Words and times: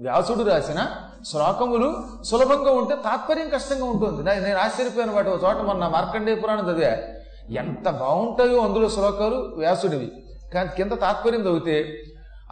వ్యాసుడు 0.00 0.42
రాసిన 0.42 0.86
శ్లోకములు 1.30 2.04
సులభంగా 2.24 2.72
ఉంటే 2.72 2.94
తాత్పర్యం 2.94 3.48
కష్టంగా 3.48 3.84
ఉంటుంది. 3.84 4.22
నేను 4.22 4.58
ఆశ్చర్యపోయిన 4.58 5.10
వాటి 5.10 5.28
ఒక 5.28 5.44
చోట 5.44 5.56
మొన్న 5.56 5.88
మార్కండేయ 5.88 6.34
పురాణం 6.34 6.70
చదివా. 6.70 6.92
ఎంత 7.62 7.90
బాగుంటాయో 7.90 8.58
అందులో 8.60 8.88
శ్లోకాలు 8.88 9.54
వ్యాసుడివి. 9.56 10.12
కానీ 10.54 10.68
కింద 10.76 10.92
తాత్పర్యం 10.92 11.40
చదివితే 11.40 12.02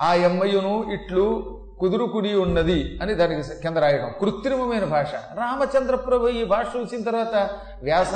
ఆ 0.00 0.14
ఎమ్మయ్యను 0.14 0.92
ఇట్లు 0.92 1.56
కుదురుకుడి 1.80 2.34
ఉన్నది 2.34 2.98
అని 3.02 3.14
దానికి 3.14 3.48
కింద 3.48 3.76
రాయడం 3.76 4.12
కృత్రిమమైన 4.20 4.84
భాష. 4.84 5.14
రామచంద్ర 5.14 5.94
ప్రభు 5.94 6.28
ఈ 6.28 6.44
భాష 6.44 6.66
చూసిన 6.76 7.02
తర్వాత 7.02 7.50
వ్యాస 7.82 8.14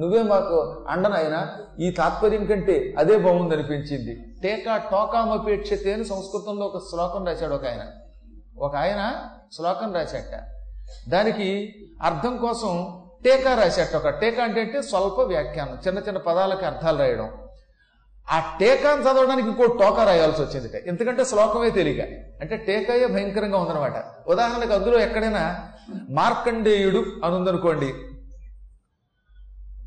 నువ్వే 0.00 0.22
మాకు 0.22 0.84
అండనైనా 0.88 1.48
ఈ 1.80 1.90
తాత్పర్యం 1.90 2.46
కంటే 2.46 2.94
అదే 2.98 3.18
బాగుందనిపించింది. 3.18 4.40
టేకా 4.42 4.76
టోకామపేక్షతే 4.76 5.92
అని 5.92 6.04
సంస్కృతంలో 6.04 6.66
ఒక 6.66 6.78
శ్లోకం 6.78 7.26
రాశాడు 7.26 7.54
ఒక 7.54 7.66
ఆయన. 7.66 7.80
ఒక 8.60 8.76
ఆయన 8.76 9.26
శ్లోకం 9.52 9.94
రాశాట 9.94 10.42
దానికి 11.10 11.74
అర్థం 12.02 12.36
కోసం 12.36 13.00
టీకా 13.24 13.54
రాశాట 13.54 13.96
ఒక 13.96 14.08
టీకా 14.08 14.44
అంటే 14.44 14.60
అంటే 14.60 14.82
స్వల్ప 14.82 15.20
వ్యాఖ్యానం 15.20 15.78
చిన్న 15.86 15.98
చిన్న 15.98 16.18
పదాలకి 16.18 16.64
అర్థాలు 16.64 16.98
రాయడం. 16.98 17.32
ఆ 18.30 18.56
టీకాను 18.60 19.02
చదవడానికి 19.02 19.48
ఇంకో 19.48 19.66
టోకా 19.66 20.04
రాయాల్సి 20.04 20.42
వచ్చింది 20.42 20.88
ఎందుకంటే 20.88 21.24
శ్లోకమే 21.24 21.70
తెలియక. 21.70 22.04
అంటే 22.40 22.56
టీకాయే 22.56 23.06
భయంకరంగా 23.06 23.58
ఉందన్నమాట. 23.58 24.04
ఉదాహరణకు 24.28 24.72
అందులో 24.72 25.00
ఎక్కడైనా 25.00 25.68
మార్కండేయుడు 26.10 27.04
అని 27.24 27.34
ఉందనుకోండి. 27.34 27.94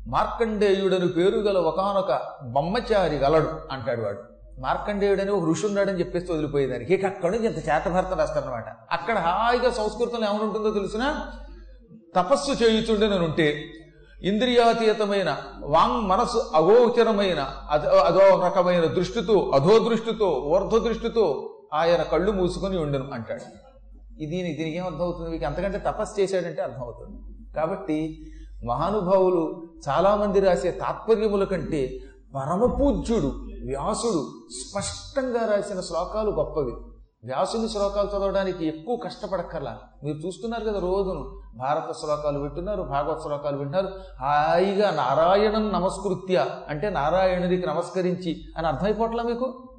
మార్కండేయుడని 0.06 1.08
పేరు 1.08 1.38
గల 1.38 1.58
ఒకనొక 1.58 2.22
బొమ్మచారి 2.42 3.16
గలడు 3.16 3.60
అంటాడు 3.70 4.02
వాడు. 4.02 4.33
మార్కండేయుడని 4.62 5.30
ఒక 5.30 5.44
ఋషి 5.48 5.66
ఉన్నాడని 5.66 6.00
చెప్పేసి 6.00 6.32
వదిలిపోయేదానికి. 6.32 6.94
ఇక 6.94 7.04
అక్కడి 7.04 7.32
నుంచి 7.32 7.46
ఇంత 7.46 7.58
చేతభారత 7.68 8.12
రాస్తారనమాట 8.18 8.64
అక్కడ 8.92 9.18
హాయిగా 9.18 9.70
సంస్కృతంలో 9.70 10.26
ఏమనుంటుందో 10.28 10.70
తెలిసిన? 10.70 11.04
తపస్సు 12.16 12.64
చేయుచుండేనని 12.64 13.24
ఉంటే 13.24 13.64
ఇంద్రియాతీతమైన 14.22 15.36
వాంగ్ 15.60 16.08
మనసు 16.08 16.38
అగోచరమైన 16.54 17.40
అదో 18.08 18.42
రకమైన 18.46 18.84
దృష్టితో 18.86 19.50
అధో 19.54 19.78
దృష్టితో 19.78 20.28
ఊర్ధ 20.28 20.76
దృష్టితో 20.76 21.50
ఆయన 21.74 22.02
కళ్ళు 22.02 22.32
మూసుకొని 22.32 22.78
ఉండను 22.78 23.10
అంటాడు. 23.12 23.44
ఇది 24.22 24.30
దీనికి 24.36 24.76
ఏం 24.76 24.84
అర్థమవుతుంది? 24.84 25.30
మీకు 25.30 25.44
అంతకంటే 25.44 25.78
తపస్సు 25.78 26.20
చేశాడంటే 26.20 26.62
అర్థమవుతుంది. 26.62 27.18
కాబట్టి 27.56 28.26
మహానుభావులు 28.66 29.68
చాలామంది 29.88 30.40
రాసే 30.40 30.70
తాత్పర్యముల 30.70 31.44
కంటే 31.44 31.98
పరమపూజ్యుడు 32.36 33.30
వ్యాసుడు 33.66 34.46
స్పష్టంగా 34.50 35.56
రాసిన 35.56 35.80
శ్లోకాలు 35.80 36.30
గొప్పవి. 36.30 36.72
వ్యాసుని 37.24 37.68
శ్లోకాలు 37.68 38.08
చదవడానికి 38.08 38.66
ఎక్కువ 38.66 38.96
కష్టపడక్కర్లా. 38.96 39.78
మీరు 40.04 40.16
చూస్తున్నారు 40.16 40.64
కదా 40.64 40.78
రోజును. 40.78 41.40
భారత 41.56 41.92
శ్లోకాలు 41.92 42.38
వింటున్నారు 42.38 42.82
భాగవత 42.82 43.22
శ్లోకాలు 43.22 43.56
వింటున్నారు. 43.56 44.00
హాయిగా 44.20 44.90
నారాయణం 44.90 45.72
నమస్కృత్య 45.72 46.46
అంటే 46.68 46.90
నారాయణుడికి 46.90 47.66
నమస్కరించి 47.66 48.42
అని 48.58 48.66
అర్థమైపోవట్లా 48.66 49.22
మీకు? 49.22 49.76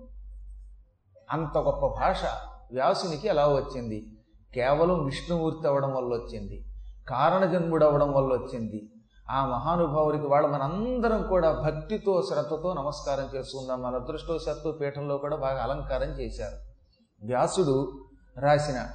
అంత 1.31 1.57
గొప్ప 1.57 1.87
భాష 1.87 2.23
వ్యాసునికి 2.73 3.27
ఎలా 3.27 3.47
వచ్చింది? 3.47 4.17
కేవలం 4.53 5.05
విష్ణుమూర్తి 5.05 5.67
అవ్వడం 5.67 5.93
వల్ల 5.93 6.07
వచ్చింది. 6.07 6.65
కారణజన్ముడు 7.09 7.85
అవ్వడం 7.85 8.13
వల్ల 8.13 8.33
వచ్చింది. 8.33 8.89
ఆ 9.31 9.45
మహానుభావుడికి 9.45 10.27
వాళ్ళు 10.27 10.47
మనందరం 10.47 11.23
కూడా 11.23 11.51
భక్తితో 11.51 12.21
శ్రద్ధతో 12.21 12.73
నమస్కారం 12.73 13.37
చేసుకుందాం 13.37 13.81
మన 13.81 13.95
అదృష్టవశాత్తు 13.95 14.71
పీఠంలో 14.71 15.17
కూడా 15.17 15.35
బాగా 15.35 15.63
అలంకారం 15.63 16.09
చేశారు. 16.09 16.55
వ్యాసుడు 17.25 18.05
రాసిన 18.37 18.87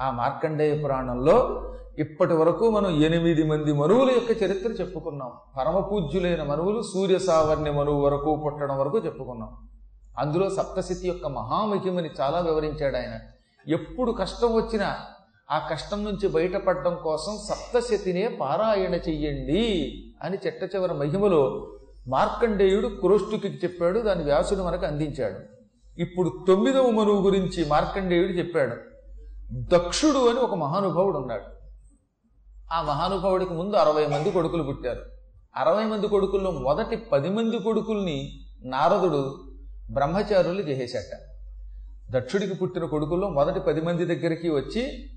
ఆ 0.00 0.10
మార్కండేయ 0.10 0.82
పురాణంలో 0.82 1.62
ఇప్పటి 1.98 2.34
వరకు 2.34 2.70
మనం 2.70 3.02
ఎనిమిది 3.02 3.42
మంది 3.42 3.72
మనువుల 3.72 4.10
యొక్క 4.10 4.42
చరిత్ర 4.42 4.68
చెప్పుకున్నాం. 4.68 5.32
పరమ 5.58 5.80
పూజ్యులైన 5.80 6.42
మనువులు 6.42 6.82
సూర్య 6.82 7.18
సావర్ణ్య 7.18 7.70
మనువు 7.70 8.00
వరకు 8.00 8.42
పుట్టడం 8.44 8.78
వరకు 8.78 8.98
చెప్పుకున్నాం. 8.98 9.68
అందులో 10.18 10.50
సప్తశతి 10.50 11.08
యొక్క 11.08 11.26
మహామహిమని 11.26 12.10
చాలా 12.20 12.38
వివరించాడు 12.38 12.96
ఆయన. 12.96 13.18
ఎప్పుడు 13.72 14.12
కష్టం 14.12 14.54
వచ్చినా 14.54 14.96
ఆ 15.50 15.68
కష్టం 15.70 16.04
నుంచి 16.04 16.28
బయటపడడం 16.28 16.98
కోసం 17.02 17.38
సప్తశతినే 17.48 18.28
పారాయణ 18.28 18.94
చెయ్యండి 18.94 19.92
అని 20.22 20.38
చెట్ట 20.46 20.74
చివరి 20.74 20.94
మహిమలో 20.94 21.72
మార్కండేయుడు 22.08 22.88
క్రోష్ఠుకి 22.88 23.48
చెప్పాడు 23.48 23.98
దాని 23.98 24.24
వ్యాసుడు 24.24 24.62
మనకు 24.62 24.86
అందించాడు. 24.86 25.40
ఇప్పుడు 26.00 26.44
తొమ్మిదవ 26.48 26.90
మనువు 26.90 27.22
గురించి 27.22 27.64
మార్కండేయుడు 27.64 28.32
చెప్పాడు. 28.32 28.76
దక్షుడు 29.52 30.30
అని 30.30 30.38
ఒక 30.38 30.54
మహానుభావుడు 30.54 31.18
ఉన్నాడు. 31.18 31.42
ఆ 32.72 32.82
మహానుభావుడికి 32.82 33.54
ముందు 33.54 33.76
అరవై 33.76 34.06
మంది 34.06 34.30
కొడుకులు 34.30 34.62
పుట్టారు. 34.62 35.02
అరవై 35.56 35.84
మంది 35.84 36.08
కొడుకుల్లో 36.08 36.50
మొదటి 36.50 36.96
పది 36.96 37.28
మంది 37.28 37.58
కొడుకుల్ని 37.58 38.40
నారదుడు 38.64 39.34
బ్రహ్మచారులు 39.90 40.60
చేసేశాట. 40.60 41.18
దక్షుడికి 42.10 42.54
పుట్టిన 42.54 42.84
కొడుకుల్లో 42.84 43.28
మొదటి 43.28 43.60
పది 43.60 43.80
మంది 43.80 44.04
దగ్గరికి 44.04 44.48
వచ్చి 44.50 45.10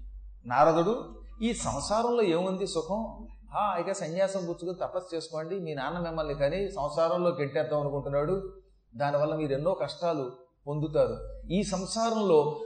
నారదుడు 0.46 1.16
ఈ 1.42 1.54
సంసారంలో 1.54 2.24
ఏముంది 2.24 2.68
సుఖం? 2.68 3.28
హాయిగా 3.54 3.94
సన్యాసం 3.94 4.40
పుచ్చుకుని 4.40 4.74
తపస్సు 4.74 5.16
చేసుకోండి. 5.16 5.60
మీ 5.60 5.74
నాన్న 5.74 6.00
మిమ్మల్ని 6.00 6.34
కానీ 6.34 6.68
సంసారంలో 6.68 7.32
కెట్టేద్దాం 7.32 7.80
అనుకుంటున్నాడు. 7.80 8.54
దానివల్ల 8.96 9.36
మీరు 9.36 9.54
ఎన్నో 9.54 9.74
కష్టాలు 9.74 10.32
పొందుతారు. 10.68 11.18
ఈ 11.52 11.64
సంసారంలో 11.64 12.60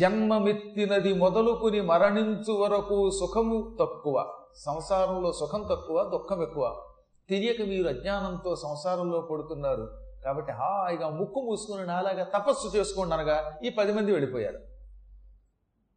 జన్మమెత్తినది 0.00 1.12
మొదలుకుని 1.12 1.80
మరణించు 1.80 2.52
వరకు 2.52 3.10
సుఖము 3.10 3.76
తక్కువ. 3.80 4.32
సంసారంలో 4.56 5.32
సుఖం 5.32 5.66
తక్కువ 5.70 6.04
దుఃఖం 6.04 6.42
ఎక్కువ. 6.42 6.82
తెలియక 7.30 7.68
మీరు 7.68 7.88
అజ్ఞానంతో 7.88 8.56
సంసారంలో 8.56 9.20
పడుతున్నారు. 9.20 9.88
కాబట్టి 10.24 10.52
హాయిగా 10.52 11.08
ముక్కు 11.08 11.40
మూసుకుని 11.40 11.86
నాలాగా 11.86 12.24
తపస్సు 12.24 12.76
చేసుకోండి 12.76 13.14
అనగా 13.14 13.58
ఈ 13.64 13.68
పది 13.68 13.92
మంది 13.92 14.12
వెళ్ళిపోయారు. 14.12 14.58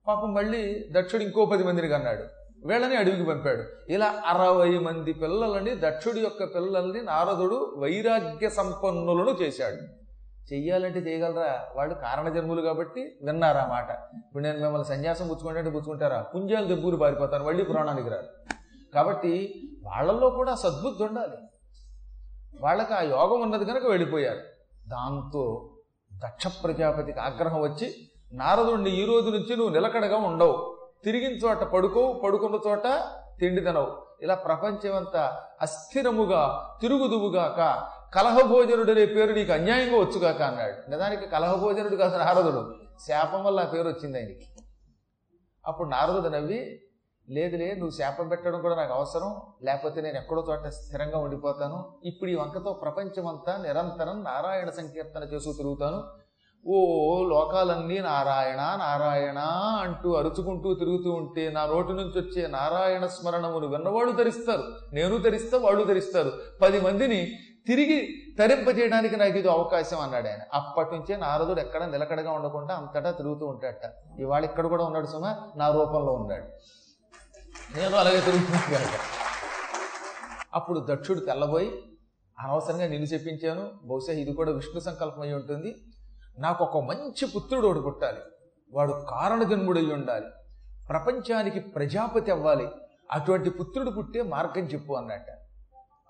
పాపం 0.08 0.34
మళ్ళీ 0.34 0.86
దక్షుడు 0.92 1.24
ఇంకో 1.24 1.46
పది 1.46 1.64
మందిని 1.64 1.88
కన్నాడు. 1.88 2.24
వీళ్ళని 2.68 2.96
అడవికి 2.96 3.24
పంపాడు. 3.24 3.64
ఇలా 3.90 4.24
అరవై 4.26 4.78
మంది 4.78 5.14
పిల్లలని 5.14 5.76
దక్షుడి 5.76 6.20
యొక్క 6.20 6.56
పిల్లల్ని 6.56 7.02
నారదుడు 7.02 7.76
వైరాగ్య 7.78 8.50
సంపన్నులను 8.50 9.30
చేశాడు. 9.30 9.76
చెయ్యాలంటే 10.54 11.00
చేయగలరా? 11.00 11.68
వాళ్ళు 11.76 11.96
కారణ 11.96 12.30
జన్ములు 12.30 12.62
కాబట్టి 12.62 13.18
విన్నారా 13.24 13.66
మాట? 13.66 13.90
ఇప్పుడు 14.18 14.44
నేను 14.44 14.60
మిమ్మల్ని 14.60 14.88
సన్యాసం 14.88 15.28
పుచ్చుకుంటే 15.28 15.70
పుచ్చుకుంటారా? 15.70 16.22
పుంజాలు 16.22 16.66
దెబ్బూరు 16.66 16.96
పారిపోతాను 16.96 17.46
మళ్ళీ 17.46 17.64
పురాణానికి 17.64 18.10
రాదు 18.10 18.28
కాబట్టి 18.96 19.62
వాళ్ళల్లో 19.84 20.30
కూడా 20.30 20.56
సద్బుద్ధి 20.56 21.04
ఉండాలి. 21.04 21.38
వాళ్ళకి 22.62 22.94
ఆ 22.94 23.02
యోగం 23.02 23.42
ఉన్నది 23.42 23.66
కనుక 23.66 23.86
వెళ్ళిపోయారు. 23.86 24.40
దాంతో 24.88 25.70
దక్ష 26.26 26.48
ప్రజాపతికి 26.64 27.20
ఆగ్రహం 27.20 27.62
వచ్చి 27.62 28.10
నారదుడిని 28.34 28.90
ఈ 28.90 29.06
రోజు 29.06 29.30
నుంచి 29.30 29.56
నువ్వు 29.56 29.74
నిలకడగా 29.74 30.18
ఉండవు. 30.18 30.78
తిరిగిన 31.04 31.32
చోట 31.32 31.58
పడుకోవు 31.58 32.20
పడుకున్న 32.20 32.60
చోట 32.68 32.84
తిండి 33.40 33.62
తినవు. 33.62 34.02
ఇలా 34.22 34.36
ప్రపంచమంతా 34.36 35.42
అస్థిరముగా 35.62 36.70
తిరుగుదువుగాక 36.82 37.88
కలహభోజనుడు 38.16 38.92
అనే 38.92 39.06
పేరు 39.06 39.34
నీకు 39.34 39.52
అన్యాయంగా 39.52 39.98
వచ్చుగాక 39.98 40.42
అన్నాడు. 40.42 40.90
నిజానికి 40.90 41.26
కలహభోజనుడు 41.26 41.96
కాదు 41.96 42.18
నారదుడు. 42.18 42.74
శాపం 43.08 43.44
వల్ల 43.44 43.60
ఆ 43.60 43.64
పేరు 43.64 43.88
వచ్చింది 43.88 44.18
ఆయనకి. 44.18 44.48
అప్పుడు 45.66 45.90
నారదుడు 45.90 46.28
నవ్వి 46.28 46.80
లేదులే 47.30 47.74
నువ్వు 47.74 47.90
శాపం 47.90 48.28
పెట్టడం 48.28 48.62
కూడా 48.62 48.76
నాకు 48.76 48.94
అవసరం. 48.94 49.42
లేకపోతే 49.64 50.02
నేను 50.02 50.18
ఎక్కడో 50.18 50.46
చోట 50.50 50.68
స్థిరంగా 50.68 51.18
ఉండిపోతాను. 51.18 51.94
ఇప్పుడు 52.06 52.30
ఈ 52.30 52.36
వంకతో 52.36 52.74
ప్రపంచమంతా 52.74 53.58
నిరంతరం 53.58 54.24
నారాయణ 54.24 54.70
సంకీర్తన 54.70 55.24
చేస్తూ 55.24 55.54
తిరుగుతాను. 55.54 56.23
ఓ 56.68 56.78
లోకాలన్నీ 57.30 58.00
నారాయణ 58.00 58.62
నారాయణ 58.80 59.40
అంటూ 59.82 60.14
అరుచుకుంటూ 60.14 60.74
తిరుగుతూ 60.74 61.12
ఉంటే 61.12 61.50
నా 61.50 61.66
నోటి 61.66 61.94
నుంచి 61.94 62.18
వచ్చే 62.22 62.48
నారాయణ 62.48 63.06
స్మరణమును 63.06 63.68
విన్నవాళ్ళు 63.68 64.12
ధరిస్తారు. 64.12 64.64
నేను 64.94 65.18
ధరిస్తా 65.18 65.58
వాళ్ళు 65.58 65.84
ధరిస్తారు. 65.84 66.32
పది 66.62 66.82
మందిని 66.82 67.32
తిరిగి 67.68 67.98
తరింపజేయడానికి 68.40 69.16
నాకు 69.16 69.38
ఇది 69.38 69.50
అవకాశం 69.50 70.00
అన్నాడు 70.00 70.28
ఆయన. 70.28 70.42
అప్పటి 70.54 70.96
నుంచే 70.96 71.18
నారదుడు 71.18 71.60
ఎక్కడ 71.60 71.84
నిలకడగా 71.84 72.32
ఉండకుండా 72.32 72.76
అంతటా 72.76 73.12
తిరుగుతూ 73.12 73.46
ఉంటాడట. 73.46 73.86
ఇవాళ 74.20 74.44
ఇక్కడ 74.46 74.68
కూడా 74.68 74.84
ఉన్నాడు 74.84 75.08
సుమ 75.08 75.36
నా 75.56 75.70
రూపంలో 75.70 76.12
ఉన్నాడు. 76.12 76.48
నేను 77.78 77.96
అలాగే 77.96 78.20
తిరుగుతున్నాను 78.20 78.98
అప్పుడు 80.54 80.86
దక్షుడు 80.90 81.20
తెల్లబోయి 81.20 81.72
అనవసరంగా 82.40 82.88
నిన్ను 82.88 83.08
చెప్పించాను. 83.08 83.72
బహుశా 83.84 84.14
ఇది 84.14 84.34
కూడా 84.34 84.52
విష్ణు 84.52 84.80
సంకల్పం 84.80 85.22
అయి 85.22 85.34
ఉంటుంది. 85.34 85.76
నాకు 86.40 86.64
ఒక 86.64 86.84
మంచి 86.84 87.28
పుత్రుడు 87.28 87.68
ఒకడు 87.68 87.80
పుట్టాలి. 87.80 88.18
వాడు 88.74 89.06
కారణజన్ముడై 89.10 89.86
ఉండాలి. 89.86 90.26
ప్రపంచానికి 90.90 91.60
ప్రజాపతి 91.60 92.32
అవ్వాలి. 92.32 92.68
అటువంటి 93.12 93.50
పుత్రుడు 93.50 93.90
పుట్టే 93.90 94.22
మార్గం 94.22 94.64
చెప్పు 94.64 94.94
అన్నట్ట. 94.94 95.28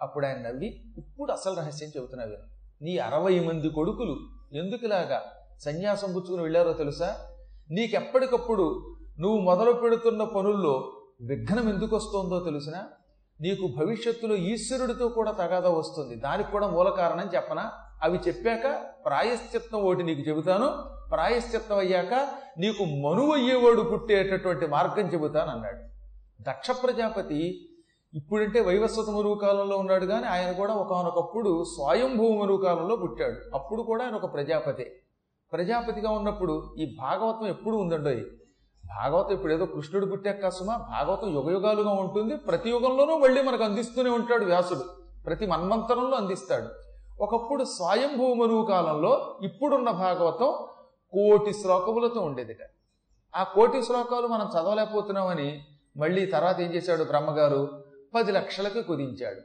అప్పుడు 0.02 0.26
ఆయన 0.26 0.38
నవ్వి 0.38 0.94
ఇప్పుడు 0.98 1.32
అసలు 1.32 1.56
రహస్యం 1.56 1.90
చెబుతున్నావు 1.90 2.32
నీ 2.84 2.98
అరవై 2.98 3.40
మంది 3.40 3.70
కొడుకులు 3.70 4.20
ఎందుకులాగా 4.58 5.22
సన్యాసం 5.60 6.14
పుచ్చుకుని 6.14 6.42
వెళ్ళారో 6.42 6.74
తెలుసా? 6.74 7.18
నీకెప్పటికప్పుడు 7.72 8.96
నువ్వు 9.20 9.40
మొదలు 9.40 9.72
పెడుతున్న 9.72 10.24
పనుల్లో 10.24 10.92
విఘ్నం 11.22 11.70
ఎందుకు 11.70 11.96
వస్తుందో 11.96 12.40
తెలిసినా? 12.40 12.88
నీకు 13.42 13.76
భవిష్యత్తులో 13.78 14.36
ఈశ్వరుడితో 14.36 15.08
కూడా 15.08 15.32
తగాదా 15.32 15.70
వస్తుంది. 15.70 16.16
దానికి 16.16 16.52
కూడా 16.52 16.68
మూల 16.68 16.90
కారణం 16.90 17.30
చెప్పనా? 17.36 17.72
అవి 18.04 18.20
చెప్పాక 18.28 18.82
ప్రాయశ్చిత్తం 19.06 19.80
ఒకటి 19.80 20.04
నీకు 20.04 20.22
చెబుతాను. 20.30 20.68
ప్రాయశ్చిత్తం 21.10 21.78
అయ్యాక 21.78 22.28
నీకు 22.58 22.84
మనువు 22.84 23.32
అయ్యేవాడు 23.32 23.82
పుట్టేటటువంటి 23.82 24.68
మార్గం 24.68 25.08
చెబుతాను 25.08 25.52
అన్నాడు. 25.52 25.78
దక్ష 26.42 26.72
ప్రజాపతి 26.72 27.70
ఇప్పుడంటే 28.14 28.60
వైవస్వత 28.60 29.10
మరువు 29.10 29.36
కాలంలో 29.36 29.78
ఉన్నాడు 29.78 30.06
కానీ 30.06 30.28
ఆయన 30.28 30.52
కూడా 30.52 30.74
ఒకనొకప్పుడు 30.74 31.64
స్వయంభూ 31.64 32.36
మరువు 32.36 32.58
కాలంలో 32.58 32.96
పుట్టాడు. 32.96 33.56
అప్పుడు 33.56 33.82
కూడా 33.82 34.06
ఆయన 34.06 34.16
ఒక 34.16 34.34
ప్రజాపతి. 34.34 34.92
ప్రజాపతిగా 35.54 36.12
ఉన్నప్పుడు 36.12 36.76
ఈ 36.78 36.96
భాగవతం 37.00 37.48
ఎప్పుడు 37.48 37.78
ఉందండో 37.78 38.10
భాగవతం 38.86 39.32
ఇప్పుడు 39.32 39.54
ఏదో 39.54 39.66
కృష్ణుడు 39.66 40.06
పుట్టాక 40.06 40.40
కాసుమా 40.40 40.78
భాగవతం 40.78 41.34
యుగయుగాలుగా 41.34 41.90
ఉంటుంది. 41.90 42.36
ప్రతి 42.36 42.70
యుగంలోనూ 42.70 43.18
మళ్ళీ 43.18 43.42
మనకు 43.42 43.64
అందిస్తూనే 43.64 44.10
ఉంటాడు 44.10 44.46
వ్యాసుడు. 44.46 44.84
ప్రతి 45.26 45.46
మన్వంతరంలో 45.46 46.18
అందిస్తాడు. 46.18 46.84
ఒకప్పుడు 47.20 47.64
స్వయంభూ 47.64 48.66
కాలంలో 48.66 49.40
ఇప్పుడున్న 49.44 49.92
భాగవతం 49.92 50.66
కోటి 51.14 51.54
శ్లోకములతో 51.54 52.22
ఉండేదిట. 52.22 52.58
ఆ 53.36 53.44
కోటి 53.44 53.84
శ్లోకాలు 53.84 54.28
మనం 54.28 54.46
చదవలేకపోతున్నామని 54.46 55.66
మళ్ళీ 55.98 56.26
తర్వాత 56.26 56.60
ఏం 56.60 56.74
చేశాడు 56.74 57.04
బ్రహ్మగారు? 57.04 57.84
పది 58.16 58.32
లక్షలకి 58.32 58.82
కుదించాడు. 58.82 59.42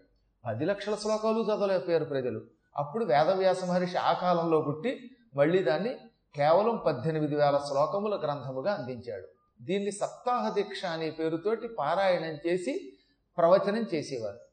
పది 0.46 0.64
లక్షల 0.64 0.94
శ్లోకాలు 0.94 1.42
చదవలేకపోయారు 1.42 2.04
ప్రజలు. 2.04 2.40
అప్పుడు 2.76 3.04
వేదవ్యాస 3.04 3.64
మహర్షి 3.64 3.96
ఆ 3.96 4.12
కాలంలో 4.12 4.60
పుట్టి 4.60 5.10
మళ్ళీ 5.34 5.62
దాన్ని 5.62 5.96
కేవలం 6.34 6.82
పద్దెనిమిది 6.86 7.36
వేల 7.36 7.60
శ్లోకముల 7.68 8.20
గ్రంథముగా 8.24 8.74
అందించాడు. 8.74 9.26
దీన్ని 9.62 9.92
సప్తాహ 9.92 10.48
దీక్ష 10.48 10.84
అనే 10.84 11.10
పేరుతోటి 11.10 11.68
పారాయణం 11.68 12.50
చేసి 12.50 12.98
ప్రవచనం 13.38 13.86
చేసేవారు. 13.94 14.47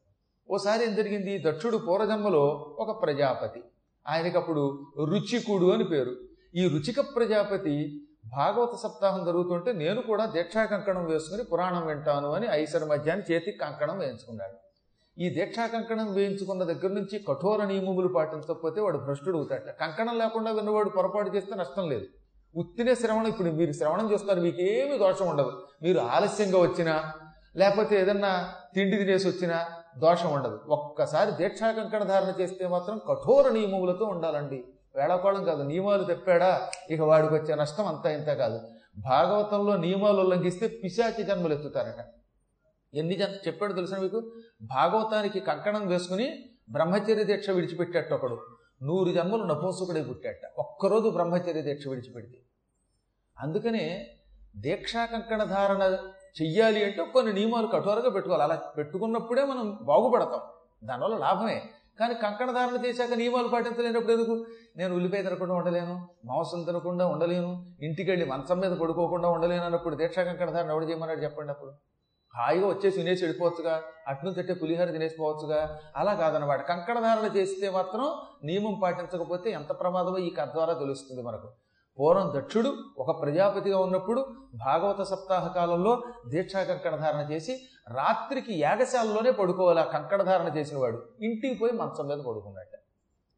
ఓసారి 0.50 0.84
ఏం 0.84 0.94
జరిగింది? 0.94 1.42
దక్షుడు 1.46 1.76
పూర్వజన్మలో 1.76 2.42
ఒక 2.78 3.02
ప్రజాపతి. 3.02 3.60
ఆయనకప్పుడు 4.08 4.86
రుచికుడు 4.98 5.66
అని 5.66 5.84
పేరు. 5.84 6.12
ఈ 6.54 6.68
రుచిక 6.68 7.00
ప్రజాపతి 7.16 8.02
భాగవత 8.26 8.74
సప్తాహం 8.82 9.24
జరుగుతుంటే 9.24 9.72
నేను 9.72 10.00
కూడా 10.00 10.26
దీక్షా 10.26 10.64
కంకణం 10.64 11.04
వేసుకుని 11.04 11.44
పురాణం 11.44 11.86
వింటాను 11.86 12.28
అని 12.32 12.46
ఐసర 12.50 12.84
మధ్యాన్ని 12.84 13.24
చేతికి 13.32 13.58
కంకణం 13.58 13.98
వేయించుకున్నాడు. 13.98 14.56
ఈ 15.18 15.30
దీక్షా 15.30 15.66
కంకణం 15.66 16.14
వేయించుకున్న 16.14 16.64
దగ్గర 16.64 16.90
నుంచి 16.92 17.18
కఠోర 17.28 17.64
నియమములు 17.64 18.08
పాటించకపోతే 18.08 18.80
వాడు 18.80 18.98
భ్రష్టుడు 18.98 19.36
అవుతాట 19.38 19.68
కంకణం 19.80 20.18
లేకుండా 20.18 20.50
విన్నవాడు 20.50 20.88
పొరపాటు 20.88 21.36
చేస్తే 21.36 21.54
నష్టం 21.54 21.88
లేదు. 21.88 22.06
ఉత్తినే 22.54 22.94
శ్రవణం 22.94 23.26
ఇప్పుడు 23.26 23.50
మీరు 23.50 23.72
శ్రవణం 23.72 24.12
చేస్తారు 24.12 24.40
మీకేమీ 24.40 24.98
దోషం 24.98 25.28
ఉండదు. 25.28 25.62
మీరు 25.82 25.98
ఆలస్యంగా 25.98 26.58
వచ్చినా 26.58 27.12
లేకపోతే 27.56 28.00
ఏదన్నా 28.00 28.54
తిండి 28.74 28.96
తినేసి 28.96 29.28
వచ్చినా 29.28 29.66
దోషం 29.98 30.32
ఉండదు. 30.32 30.60
ఒక్కసారి 30.68 31.32
దీక్షా 31.32 31.72
కంకణ 31.72 32.04
ధారణ 32.04 32.40
చేస్తే 32.40 32.68
మాత్రం 32.68 33.00
కఠోర 33.08 33.48
నియమములతో 33.48 34.04
ఉండాలండి. 34.04 34.64
వేళకోళం 34.96 35.44
కాదు. 35.44 35.62
నియమాలు 35.62 36.04
తెప్పాడా 36.04 36.70
ఇక 36.90 37.00
వాడికి 37.00 37.34
వచ్చే 37.34 37.54
నష్టం 37.54 37.86
అంతా 37.86 38.10
ఇంత 38.10 38.26
కాదు. 38.26 38.60
భాగవతంలో 38.98 39.76
నియమాలు 39.76 40.20
ఉల్లంఘిస్తే 40.20 40.80
పిశాచి 40.84 41.24
జన్మలు 41.24 41.54
ఎత్తుతారట. 41.54 42.04
ఎన్ని 42.94 43.14
జన్ 43.14 43.46
చెప్పాడు 43.46 43.72
తెలుసా 43.72 43.98
మీకు? 43.98 44.32
భాగవతానికి 44.62 45.40
కంకణం 45.40 45.86
వేసుకుని 45.86 46.44
బ్రహ్మచర్య 46.70 47.24
దీక్ష 47.24 47.50
విడిచిపెట్టాట 47.50 48.12
ఒకడు. 48.12 48.46
నూరు 48.82 49.12
జన్మలు 49.12 49.44
నపూంసకుడే 49.44 50.02
పుట్టాట. 50.02 50.52
ఒక్కరోజు 50.58 51.08
బ్రహ్మచర్య 51.08 51.62
దీక్ష 51.62 51.88
విడిచిపెడితే. 51.88 52.38
అందుకనే 53.40 54.06
దీక్షా 54.56 55.04
కంకణ 55.04 55.44
ధారణ 55.44 55.96
చెయ్యాలి 56.42 56.84
అంటే 56.84 57.04
కొన్ని 57.04 57.32
నియమాలు 57.32 57.66
కఠోరంగా 57.66 58.10
పెట్టుకోవాలి. 58.10 58.42
అలా 58.42 58.56
పెట్టుకున్నప్పుడే 58.76 59.44
మనం 59.44 59.78
బాగుపడతాం. 59.82 60.40
దానివల్ల 60.84 61.16
లాభమే. 61.16 61.62
కానీ 62.00 62.14
కంకణ 62.14 62.50
ధారణ 62.50 62.86
చేశాక 62.86 63.14
నియమాలు 63.14 63.48
పాటించలేనప్పుడు 63.48 64.12
ఎందుకు? 64.12 64.46
నేను 64.76 64.94
ఉల్లిపాయ 64.94 65.22
తినకుండా 65.22 65.54
ఉండలేను 65.54 66.08
మాంసం 66.24 66.62
తినకుండా 66.62 67.06
ఉండలేను 67.06 67.74
ఇంటికి 67.82 68.10
వెళ్ళి 68.10 68.26
మంచం 68.26 68.60
మీద 68.60 68.72
పడుకోకుండా 68.72 69.28
ఉండలేను 69.28 69.64
అన్నప్పుడు 69.64 69.94
దీక్ష 69.94 70.18
కంకణ 70.18 70.50
ధారణ 70.50 70.70
ఎవడు 70.70 70.84
చేయమన్నాడు 70.84 71.20
చెప్పండి 71.20 71.52
అప్పుడు? 71.52 71.70
హాయిగా 72.36 72.66
వచ్చేసి 72.66 72.96
తినేసి 72.96 73.24
వెళ్ళిపోవచ్చుగా 73.24 73.82
అట్ను 74.08 74.34
తట్టే 74.34 74.54
పులిహోర 74.54 74.86
తినేసిపోవచ్చుగా? 74.86 75.78
అలా 75.96 76.14
కాదనమాట 76.14 76.68
కంకణ 76.68 77.00
ధారణ 77.00 77.36
చేస్తే 77.36 77.70
మాత్రం 77.70 78.12
నియమం 78.44 78.80
పాటించకపోతే 78.82 79.50
ఎంత 79.50 79.80
ప్రమాదమో 79.80 80.18
ఈ 80.18 80.30
కథ 80.30 80.52
ద్వారా 80.52 80.72
తెలుస్తుంది 80.72 81.22
మనకు. 81.22 81.48
పూర్వం 81.98 82.32
దక్షుడు 82.36 82.74
ఒక 82.98 83.22
ప్రజాపతిగా 83.22 83.78
ఉన్నప్పుడు 83.78 84.26
భాగవత 84.54 85.02
సప్తాహ 85.02 85.48
కాలంలో 85.48 86.02
దీక్షా 86.28 86.64
కంకణ 86.64 86.96
ధారణ 86.96 87.32
చేసి 87.32 87.60
రాత్రికి 87.88 88.54
యాగశాలలోనే 88.54 89.30
పడుకోవాలి 89.30 89.80
ఆ 89.80 89.84
కంకణ 89.84 90.22
ధారణ 90.22 90.48
ఇంటికి 91.22 91.54
పోయి 91.54 91.72
మంచం 91.72 92.08
మీద 92.08 92.18
పడుకున్నట్ట 92.18 92.72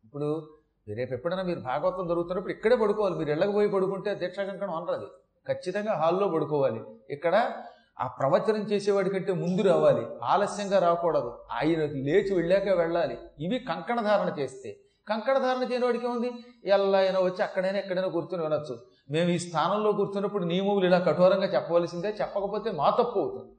ఇప్పుడు 0.05 0.49
రేపు 0.89 1.15
ఎప్పుడైనా 1.15 1.43
మీరు 1.43 1.61
భాగవతం 1.61 2.09
జరుగుతున్నప్పుడు 2.09 2.53
ఇక్కడే 2.53 2.77
పడుకోవాలి. 2.77 3.17
మీరు 3.17 3.31
ఇళ్ళకి 3.31 3.53
పోయి 3.53 3.69
పడుకుంటే 3.69 4.15
దీక్షా 4.15 4.45
కంకణం 4.45 4.75
అనరది. 4.75 5.07
ఖచ్చితంగా 5.49 5.95
హాల్లో 5.95 6.29
పడుకోవాలి. 6.29 6.81
ఇక్కడ 7.11 7.53
ఆ 8.01 8.07
ప్రవచనం 8.07 8.61
చేసేవాడి 8.61 9.11
కంటే 9.11 9.33
ముందు 9.33 9.63
రావాలి. 9.63 10.07
ఆలస్యంగా 10.23 10.79
రాకూడదు. 10.79 11.39
ఆయన 11.53 11.79
లేచి 11.79 12.35
వెళ్ళాక 12.35 12.69
వెళ్ళాలి. 12.69 13.19
ఇవి 13.41 13.59
కంకణ 13.59 14.01
ధారణ 14.01 14.39
చేస్తే 14.39 14.81
కంకణ 15.09 15.37
ధారణ 15.45 15.63
చేయనివాడికి 15.71 16.07
ఏముంది? 16.09 16.31
ఎలా 16.75 16.99
అయినా 17.05 17.19
వచ్చి 17.29 17.43
అక్కడైనా 17.47 17.79
ఎక్కడైనా 17.83 18.09
కూర్చొని 18.17 18.43
వినొచ్చు. 18.47 18.75
మేము 19.15 19.31
ఈ 19.37 19.39
స్థానంలో 19.47 19.93
కూర్చున్నప్పుడు 19.99 20.45
నియమములు 20.53 20.87
ఇలా 20.91 20.99
కఠోరంగా 21.09 21.49
చెప్పవలసిందే 21.55 22.11
చెప్పకపోతే 22.21 22.71
మా 22.81 22.89
తప్పు 23.01 23.19
అవుతుంది. 23.23 23.53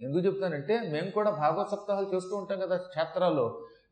ఎందుకు 0.00 0.22
చెప్తానంటే 0.26 0.74
మేము 0.92 1.10
కూడా 1.10 1.30
భాగవత 1.42 1.66
సప్తాహాలు 1.74 2.08
చేస్తూ 2.14 2.34
ఉంటాం 2.36 2.58
కదా 2.64 2.76
క్షేత్రాల్లో. 2.92 3.46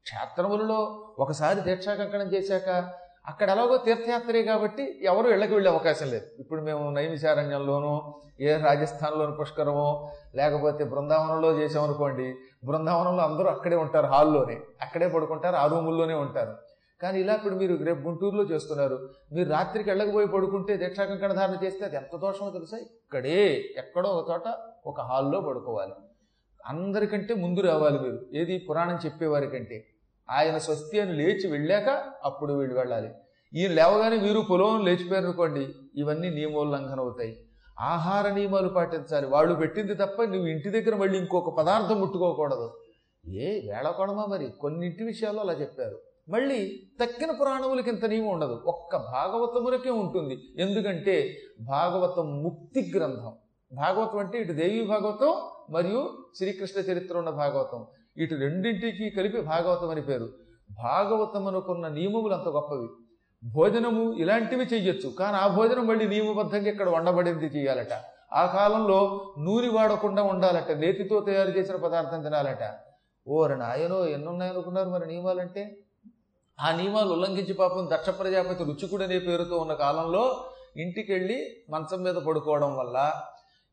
క్షేత్రములలో 0.08 0.80
ఒకసారి 1.18 1.60
దీక్షా 1.68 1.94
కంకణం 1.94 2.28
చేశాక 2.34 2.68
అక్కడ 3.30 3.46
ఎలాగో 3.50 3.76
తీర్థయాత్రే 3.84 4.40
కాబట్టి 4.48 4.82
ఎవరు 5.10 5.28
ఇళ్ళకి 5.34 5.54
వెళ్ళే 5.54 5.70
అవకాశం 5.70 6.08
లేదు. 6.14 6.26
ఇప్పుడు 6.42 6.60
మేము 6.62 6.82
నైమిషారణ్యంలోనూ 6.96 7.92
ఏ 8.40 8.50
రాజస్థాన్లోని 8.64 9.34
పుష్కరమో 9.38 9.86
లేకపోతే 10.34 10.84
బృందావనంలో 10.84 11.50
చేసామనుకోండి 11.60 12.26
బృందావనంలో 12.64 13.22
అందరూ 13.22 13.46
అక్కడే 13.46 13.76
ఉంటారు 13.76 14.06
హాల్లోనే. 14.06 14.60
అక్కడే 14.82 15.08
పడుకుంటారు 15.08 15.56
ఆ 15.56 15.66
రూముల్లోనే 15.66 16.14
ఉంటారు. 16.14 16.56
కానీ 17.02 17.20
ఇలా 17.20 17.34
ఇప్పుడు 17.34 17.54
మీరు 17.54 17.84
రేపు 17.84 18.08
గుంటూరులో 18.08 18.42
చేస్తున్నారు. 18.44 19.08
మీరు 19.32 19.50
రాత్రికి 19.50 19.90
వెళ్ళకపోయి 19.90 20.26
పడుకుంటే 20.26 20.76
దీక్షా 20.76 21.04
కంకణ 21.04 21.32
ధారణ 21.32 21.56
చేస్తే 21.64 21.84
అది 21.84 21.96
ఎంత 21.96 22.16
దోషమో 22.16 22.50
తెలుసా? 22.50 22.76
ఇక్కడే 22.76 23.64
ఎక్కడో 23.78 24.08
ఒక 24.08 24.30
చోట 24.30 24.42
ఒక 24.86 25.00
హాల్లో 25.00 25.40
పడుకోవాలి. 25.40 25.92
అందరికంటే 26.66 27.34
ముందు 27.34 27.60
రావాలి 27.60 27.98
మీరు. 28.00 28.26
ఏది? 28.34 28.58
పురాణం 28.70 28.98
చెప్పేవారి 29.04 29.46
కంటే 29.46 29.86
ఆయన 30.30 30.58
స్వస్తి 30.58 31.00
అని 31.00 31.12
లేచి 31.12 31.50
వెళ్ళాక 31.50 32.04
అప్పుడు 32.24 32.52
వీళ్ళు 32.52 32.78
వెళ్ళాలి. 32.78 33.10
ఈయన 33.54 33.72
లేవగానే 33.72 34.18
మీరు 34.18 34.40
పొలం 34.40 34.84
లేచిపోయారు 34.84 35.26
అనుకోండి 35.26 35.68
ఇవన్నీ 35.94 36.30
నియమోల్లంఘన 36.30 37.00
అవుతాయి 37.00 37.43
ఆహార 37.80 38.30
నియమాలు 38.30 38.68
పాటించాలి. 38.68 39.26
వాళ్ళు 39.26 39.54
పెట్టింది 39.54 39.94
తప్ప 39.94 40.22
నువ్వు 40.22 40.46
ఇంటి 40.46 40.70
దగ్గర 40.70 40.96
మళ్ళీ 40.96 41.18
ఇంకొక 41.18 41.56
పదార్థం 41.58 42.00
ముట్టుకోకూడదు. 42.00 42.80
ఏ 43.28 43.70
వేళకోణమా 43.70 44.26
మరి? 44.26 44.48
కొన్నింటి 44.60 45.04
విషయాల్లో 45.04 45.42
అలా 45.42 45.52
చెప్పారు. 45.52 45.98
మళ్ళీ 46.28 46.82
తక్కిన 47.02 47.30
పురాణములకి 47.30 47.90
ఇంత 47.90 48.04
నియమం 48.04 48.28
ఉండదు. 48.28 48.62
ఒక్క 48.66 48.96
భాగవతములకే 48.96 49.90
ఉంటుంది. 49.90 50.38
ఎందుకంటే 50.58 51.36
భాగవతం 51.60 52.42
ముక్తి 52.42 52.92
గ్రంథం. 52.96 53.32
భాగవతం 53.72 54.18
అంటే 54.18 54.38
ఇటు 54.38 54.52
దేవి 54.52 54.86
భాగవతం 54.86 55.34
మరియు 55.70 56.24
శ్రీకృష్ణ 56.36 56.80
చరిత్ర 56.80 57.18
ఉన్న 57.18 57.30
భాగవతం. 57.30 57.86
ఇటు 58.16 58.34
రెండింటికి 58.34 59.10
కలిపి 59.10 59.40
భాగవతం 59.40 59.90
అని 59.90 60.02
పేరు. 60.02 60.28
భాగవతమునకున్న 60.70 61.48
అనుకున్న 61.48 61.88
నియమములు 61.88 62.34
అంత 62.34 62.48
గొప్పవి. 62.48 62.88
భోజనము 63.44 64.12
ఇలాంటివి 64.12 64.64
చెయ్యొచ్చు. 64.64 65.08
కానీ 65.08 65.36
ఆ 65.36 65.46
భోజనం 65.46 65.86
మళ్ళీ 65.86 66.08
నియమబద్ధంగా 66.08 66.68
ఇక్కడ 66.70 66.88
వండబడింది 66.88 67.44
చేయాలట 67.44 67.92
ఆ 68.32 68.46
కాలంలో 68.46 69.30
నూనె 69.38 69.68
వాడకుండా 69.68 70.22
ఉండాలట. 70.22 70.70
నేతితో 70.72 71.20
తయారు 71.20 71.48
చేసిన 71.48 71.76
పదార్థం 71.76 72.22
తినాలట. 72.22 72.74
ఓరి 73.28 73.58
నాయనో 73.58 74.06
ఎన్నున్నాయనుకున్నారు 74.06 74.88
మరి 74.88 75.06
నియమాలంటే? 75.06 75.76
ఆ 76.60 76.76
నియమాలు 76.76 77.12
ఉల్లంఘించి 77.12 77.54
పాపం 77.54 77.88
దక్ష 77.92 78.08
ప్రజాపతి 78.08 78.64
రుచికుడనే 78.64 79.18
పేరుతో 79.18 79.56
ఉన్న 79.58 79.74
కాలంలో 79.74 80.44
ఇంటికి 80.76 81.12
వెళ్ళి 81.12 81.56
మంచం 81.70 82.02
మీద 82.02 82.14
పడుకోవడం 82.14 82.76
వల్ల 82.76 83.12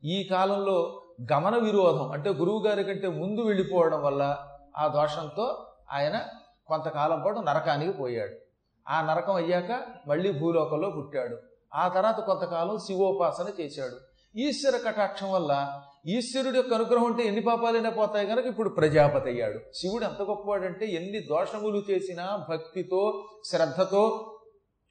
ఈ 0.04 0.24
కాలంలో 0.24 1.02
గమన 1.32 1.56
విరోధం 1.56 2.12
అంటే 2.12 2.30
గురువు 2.30 2.66
గారి 2.66 2.84
కంటే 2.84 3.08
ముందు 3.08 3.40
వెళ్ళిపోవడం 3.40 4.02
వల్ల 4.02 4.38
ఆ 4.76 4.86
దోషంతో 4.86 5.66
ఆయన 5.92 6.22
కొంతకాలం 6.66 7.22
పాటు 7.26 7.38
నరకానికి 7.38 7.92
పోయాడు. 7.92 8.51
ఆ 8.88 9.02
నరకం 9.02 9.34
అయ్యాక 9.34 9.82
మళ్ళీ 10.06 10.32
భూలోకంలో 10.32 10.90
పుట్టాడు. 10.90 11.36
ఆ 11.74 11.88
తర్వాత 11.88 12.20
కొంతకాలం 12.20 12.78
శివోపాసన 12.78 13.48
చేశాడు. 13.60 13.96
ఈశ్వర 14.36 14.76
కటాక్షం 14.76 15.32
వల్ల 15.32 15.82
ఈశ్వరుడి 16.06 16.56
యొక్క 16.56 16.74
అనుగ్రహం 16.74 17.04
ఉంటే 17.04 17.22
ఎన్ని 17.22 17.40
పాపాలైనా 17.40 17.90
పోతాయి 17.90 18.26
కనుక 18.26 18.46
ఇప్పుడు 18.46 18.68
ప్రజాపతి 18.68 19.30
అయ్యాడు. 19.30 19.58
శివుడు 19.74 20.04
ఎంత 20.04 20.22
గొప్పవాడంటే 20.22 20.86
ఎన్ని 20.86 21.20
దోషములు 21.20 21.84
చేసినా 21.90 22.46
భక్తితో 22.50 23.28
శ్రద్ధతో 23.44 24.34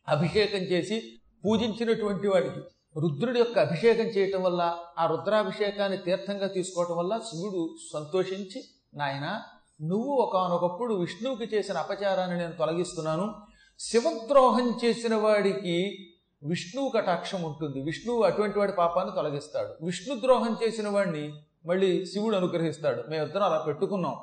అభిషేకం 0.10 0.58
చేసి 0.58 1.20
పూజించినటువంటి 1.46 2.28
వాడికి 2.28 2.60
రుద్రుడి 3.00 3.40
యొక్క 3.40 3.60
అభిషేకం 3.60 4.06
చేయటం 4.06 4.44
వల్ల 4.44 4.76
ఆ 5.00 5.06
రుద్రాభిషేకాన్ని 5.06 5.98
తీర్థంగా 5.98 6.48
తీసుకోవటం 6.48 6.98
వల్ల 6.98 7.18
శివుడు 7.18 7.76
సంతోషించి 7.94 8.64
నాయన 8.96 9.42
నువ్వు 9.82 10.14
ఒకనొకప్పుడు 10.14 10.94
విష్ణువుకి 10.94 11.56
చేసిన 11.56 11.78
అపచారాన్ని 11.78 12.38
నేను 12.38 12.52
తొలగిస్తున్నాను. 12.52 13.36
శివద్రోహం 13.84 14.80
చేసిన 14.86 15.16
వాడికి 15.16 16.08
విష్ణువు 16.44 16.90
కటాక్షం 16.90 17.44
ఉంటుంది. 17.44 17.82
విష్ణువు 17.82 18.24
అటువంటి 18.24 18.60
వాడి 18.60 18.72
పాపాన్ని 18.72 19.16
తొలగిస్తాడు. 19.16 19.86
విష్ణు 19.86 20.16
ద్రోహం 20.16 20.58
చేసిన 20.64 20.90
వాడిని 20.90 21.34
మళ్ళీ 21.66 22.06
శివుడు 22.06 22.36
అనుగ్రహిస్తాడు. 22.36 23.04
మేమిద్దరం 23.10 23.44
అలా 23.44 23.64
పెట్టుకున్నాం. 23.68 24.16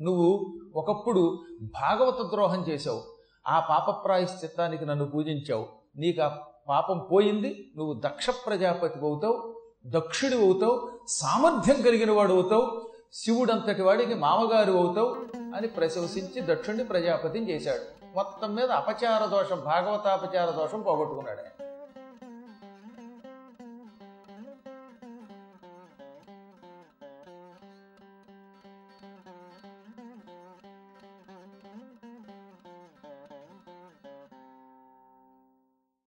నువ్వు 0.00 0.58
ఒకప్పుడు 0.74 1.42
భాగవత 1.62 2.30
ద్రోహం 2.30 2.64
చేశావు. 2.68 3.02
ఆ 3.48 3.60
పాప 3.60 4.04
ప్రాయశ్చిత్తానికి 4.04 4.86
నన్ను 4.86 5.04
పూజించావు. 5.04 5.66
నీకు 5.96 6.22
ఆ 6.22 6.28
పాపం 6.68 7.08
పోయింది. 7.12 7.72
నువ్వు 7.76 8.00
దక్ష 8.04 8.30
ప్రజాపతి 8.30 8.98
అవుతావు 8.98 9.60
దక్షుడి 9.86 10.44
అవుతావు 10.44 10.90
సామర్థ్యం 11.08 11.82
కలిగిన 11.82 12.10
వాడు 12.10 12.32
అవుతావు 12.32 12.90
శివుడంతటి 13.12 13.82
వాడికి 13.82 14.14
మామగారు 14.14 14.72
అవుతావు 14.72 15.16
అని 15.56 15.68
ప్రశంసించి 15.68 16.54
దక్షుణ్ణి 16.54 16.84
ప్రజాపతిని 16.84 17.50
చేశాడు. 17.50 17.99
మొత్తం 18.14 18.54
మీద 18.54 18.70
అపచార 18.70 19.26
దోషం 19.26 19.60
భాగవతాపచార 19.64 20.50
దోషం 20.50 20.82
పోగొట్టుకున్నాడు. 20.82 21.40
ఆయన 21.40 21.59